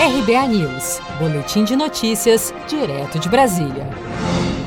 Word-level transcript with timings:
RBA 0.00 0.48
News, 0.48 0.98
Boletim 1.18 1.62
de 1.62 1.76
Notícias, 1.76 2.54
direto 2.66 3.18
de 3.18 3.28
Brasília. 3.28 3.86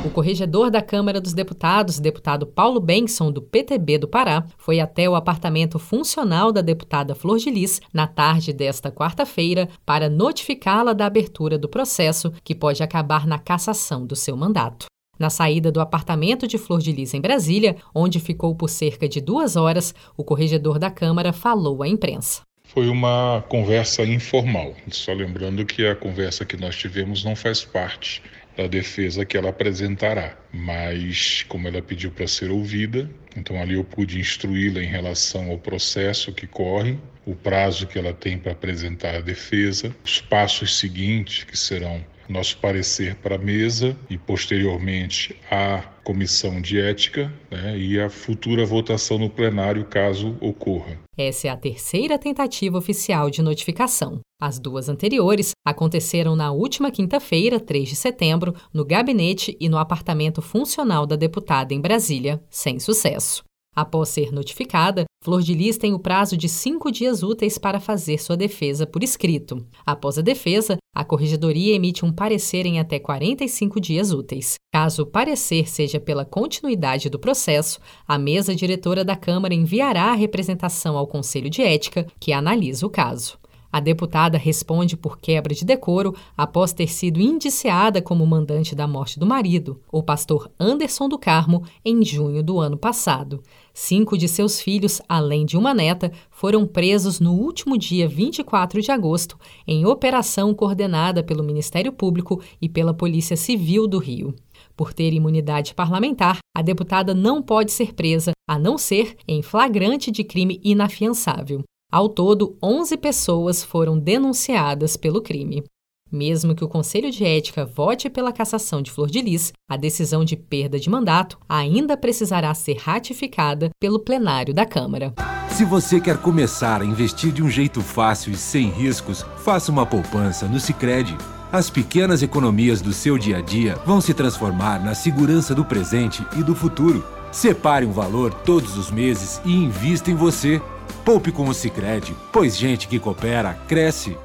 O 0.06 0.10
corregedor 0.12 0.70
da 0.70 0.80
Câmara 0.80 1.20
dos 1.20 1.34
Deputados, 1.34 1.98
deputado 1.98 2.46
Paulo 2.46 2.80
Benson, 2.80 3.32
do 3.32 3.42
PTB 3.42 3.98
do 3.98 4.08
Pará, 4.08 4.46
foi 4.60 4.80
até 4.80 5.10
o 5.10 5.16
apartamento 5.16 5.80
funcional 5.80 6.52
da 6.52 6.62
deputada 6.62 7.16
Flor 7.16 7.40
de 7.40 7.50
Lis 7.50 7.82
na 7.92 8.06
tarde 8.06 8.54
desta 8.54 8.92
quarta-feira 8.92 9.68
para 9.84 10.08
notificá-la 10.08 10.94
da 10.94 11.08
abertura 11.08 11.58
do 11.58 11.68
processo 11.68 12.32
que 12.44 12.54
pode 12.54 12.84
acabar 12.84 13.26
na 13.26 13.40
cassação 13.40 14.06
do 14.06 14.16
seu 14.16 14.38
mandato. 14.38 14.86
Na 15.18 15.32
saída 15.32 15.72
do 15.72 15.82
apartamento 15.82 16.46
de 16.46 16.60
Flor 16.60 16.80
de 16.80 16.92
Lis 16.92 17.12
em 17.12 17.20
Brasília, 17.20 17.78
onde 17.96 18.20
ficou 18.20 18.54
por 18.54 18.70
cerca 18.70 19.10
de 19.10 19.20
duas 19.20 19.56
horas, 19.56 19.96
o 20.16 20.24
corregedor 20.24 20.78
da 20.78 20.92
Câmara 20.92 21.34
falou 21.34 21.82
à 21.82 21.88
imprensa. 21.88 22.44
Foi 22.74 22.90
uma 22.90 23.46
conversa 23.50 24.04
informal, 24.04 24.76
só 24.90 25.14
lembrando 25.14 25.64
que 25.64 25.86
a 25.86 25.96
conversa 25.96 26.44
que 26.44 26.58
nós 26.58 26.76
tivemos 26.76 27.24
não 27.24 27.36
faz 27.36 27.64
parte 27.64 28.20
da 28.58 28.66
defesa 28.66 29.24
que 29.24 29.38
ela 29.38 29.50
apresentará, 29.50 30.36
mas 30.52 31.44
como 31.48 31.68
ela 31.68 31.84
pediu 31.84 32.10
para 32.10 32.28
ser 32.28 32.50
ouvida, 32.50 33.08
então 33.38 33.62
ali 33.62 33.76
eu 33.76 33.84
pude 33.84 34.20
instruí-la 34.20 34.82
em 34.82 34.88
relação 34.88 35.52
ao 35.52 35.60
processo 35.60 36.34
que 36.34 36.48
corre, 36.48 36.98
o 37.28 37.36
prazo 37.36 37.86
que 37.86 38.00
ela 38.00 38.12
tem 38.12 38.40
para 38.40 38.54
apresentar 38.54 39.18
a 39.18 39.22
defesa, 39.22 39.96
os 40.04 40.20
passos 40.20 40.80
seguintes 40.80 41.44
que 41.44 41.56
serão 41.56 42.04
nosso 42.30 42.58
parecer 42.58 43.16
para 43.16 43.36
a 43.36 43.40
mesa 43.40 43.96
e 44.10 44.18
posteriormente 44.18 45.36
à 45.50 45.84
comissão 46.04 46.62
de 46.62 46.80
ética 46.80 47.32
né, 47.50 47.78
e 47.78 48.00
a 48.00 48.10
futura 48.10 48.66
votação 48.66 49.18
no 49.18 49.30
plenário 49.30 49.86
caso 49.86 50.36
ocorra. 50.42 51.00
Essa 51.18 51.48
é 51.48 51.50
a 51.52 51.58
terceira 51.58 52.18
tentativa 52.20 52.78
oficial 52.78 53.30
de 53.30 53.42
notificação. 53.42 54.20
As 54.42 54.60
duas 54.60 54.90
anteriores 54.90 55.52
aconteceram 55.66 56.36
na 56.36 56.52
última 56.52 56.92
quinta-feira, 56.92 57.60
3 57.60 57.90
de 57.90 57.96
setembro, 57.96 58.54
no 58.74 58.84
gabinete 58.84 59.56
e 59.60 59.70
no 59.70 59.78
apartamento 59.78 60.42
funcional 60.42 61.06
da 61.06 61.16
deputada 61.16 61.74
em 61.74 61.80
Brasília, 61.80 62.44
sem 62.50 62.80
sucesso. 62.80 63.44
Após 63.76 64.10
ser 64.10 64.32
notificada, 64.32 65.06
Flor 65.24 65.42
de 65.42 65.54
Lis 65.54 65.78
tem 65.78 65.94
o 65.94 66.00
prazo 66.00 66.38
de 66.38 66.48
cinco 66.48 66.92
dias 66.92 67.24
úteis 67.24 67.58
para 67.58 67.80
fazer 67.80 68.22
sua 68.22 68.38
defesa 68.38 68.86
por 68.86 69.02
escrito. 69.02 69.66
Após 69.86 70.18
a 70.18 70.22
defesa, 70.22 70.78
a 70.94 71.04
Corregedoria 71.04 71.76
emite 71.76 72.06
um 72.06 72.12
parecer 72.12 72.66
em 72.66 72.80
até 72.80 73.00
45 73.00 73.80
dias 73.80 74.12
úteis. 74.12 74.56
Caso 74.72 75.04
o 75.04 75.06
parecer 75.06 75.68
seja 75.68 76.00
pela 76.00 76.24
continuidade 76.24 77.10
do 77.10 77.18
processo, 77.18 77.80
a 78.08 78.18
mesa 78.18 78.56
diretora 78.56 79.04
da 79.04 79.16
Câmara 79.16 79.54
enviará 79.54 80.12
a 80.12 80.16
representação 80.16 80.98
ao 80.98 81.08
Conselho 81.08 81.50
de 81.50 81.62
Ética, 81.62 82.06
que 82.20 82.32
analisa 82.32 82.86
o 82.86 82.90
caso. 82.90 83.43
A 83.74 83.80
deputada 83.80 84.38
responde 84.38 84.96
por 84.96 85.18
quebra 85.18 85.56
de 85.56 85.66
decoro 85.66 86.14
após 86.38 86.74
ter 86.74 86.86
sido 86.86 87.20
indiciada 87.20 88.04
como 88.04 88.24
mandante 88.24 88.76
da 88.76 88.86
morte 88.88 89.18
do 89.18 89.26
marido, 89.26 89.82
o 89.92 90.04
pastor 90.04 90.52
Anderson 90.60 91.10
do 91.10 91.18
Carmo, 91.18 91.64
em 91.84 92.06
junho 92.06 92.44
do 92.44 92.60
ano 92.60 92.78
passado. 92.78 93.42
Cinco 93.74 94.16
de 94.16 94.28
seus 94.28 94.62
filhos, 94.62 95.02
além 95.10 95.44
de 95.44 95.58
uma 95.58 95.74
neta, 95.74 96.12
foram 96.30 96.68
presos 96.68 97.20
no 97.20 97.34
último 97.34 97.76
dia 97.76 98.08
24 98.08 98.80
de 98.80 98.92
agosto 98.92 99.40
em 99.66 99.88
operação 99.88 100.54
coordenada 100.54 101.24
pelo 101.24 101.44
Ministério 101.44 101.92
Público 101.92 102.44
e 102.62 102.70
pela 102.70 102.94
Polícia 102.94 103.36
Civil 103.36 103.88
do 103.88 103.98
Rio. 103.98 104.36
Por 104.78 104.94
ter 104.94 105.12
imunidade 105.14 105.74
parlamentar, 105.74 106.38
a 106.56 106.62
deputada 106.62 107.16
não 107.16 107.42
pode 107.42 107.72
ser 107.72 107.96
presa, 107.96 108.34
a 108.48 108.60
não 108.60 108.78
ser 108.78 109.18
em 109.28 109.42
flagrante 109.42 110.12
de 110.12 110.24
crime 110.24 110.62
inafiançável. 110.64 111.64
Ao 111.94 112.10
todo, 112.10 112.58
11 112.60 112.98
pessoas 112.98 113.64
foram 113.64 114.00
denunciadas 114.00 114.98
pelo 114.98 115.22
crime. 115.22 115.64
Mesmo 116.12 116.56
que 116.56 116.64
o 116.64 116.68
Conselho 116.68 117.12
de 117.12 117.24
Ética 117.24 117.68
vote 117.68 118.10
pela 118.10 118.34
cassação 118.34 118.82
de 118.82 118.90
Flor 118.90 119.12
de 119.12 119.22
Lis, 119.22 119.54
a 119.70 119.78
decisão 119.78 120.26
de 120.26 120.36
perda 120.36 120.80
de 120.80 120.90
mandato 120.90 121.38
ainda 121.48 121.96
precisará 121.96 122.52
ser 122.56 122.78
ratificada 122.78 123.70
pelo 123.80 124.00
plenário 124.00 124.56
da 124.56 124.66
Câmara. 124.66 125.14
Se 125.50 125.64
você 125.64 126.02
quer 126.02 126.18
começar 126.18 126.82
a 126.82 126.86
investir 126.86 127.32
de 127.32 127.44
um 127.44 127.50
jeito 127.50 127.80
fácil 127.80 128.34
e 128.34 128.38
sem 128.38 128.72
riscos, 128.72 129.24
faça 129.44 129.72
uma 129.72 129.86
poupança 129.86 130.48
no 130.48 130.60
Sicredi. 130.60 131.16
As 131.52 131.70
pequenas 131.70 132.24
economias 132.24 132.82
do 132.82 132.92
seu 132.92 133.20
dia 133.20 133.38
a 133.38 133.42
dia 133.42 133.76
vão 133.86 134.02
se 134.02 134.16
transformar 134.16 134.84
na 134.84 134.96
segurança 134.96 135.54
do 135.54 135.64
presente 135.64 136.26
e 136.36 136.42
do 136.42 136.56
futuro. 136.56 137.06
Separe 137.32 137.86
um 137.86 137.92
valor 137.92 138.34
todos 138.34 138.78
os 138.78 138.90
meses 138.90 139.40
e 139.46 139.52
invista 139.52 140.10
em 140.10 140.16
você. 140.16 140.60
Poupe 141.06 141.34
com 141.34 141.50
o 141.50 141.54
Sicredi, 141.54 142.16
pois 142.32 142.58
gente 142.58 142.88
que 142.88 142.98
coopera 142.98 143.54
cresce. 143.68 144.18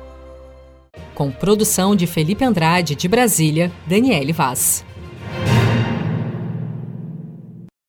Com 1.13 1.31
produção 1.31 1.97
de 1.97 2.07
Felipe 2.07 2.45
Andrade 2.45 2.95
de 2.95 3.09
Brasília, 3.09 3.73
Daniele 3.87 4.33
Vaz. 4.33 4.85